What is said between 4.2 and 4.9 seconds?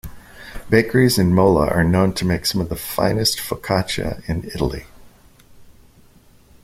in Italy.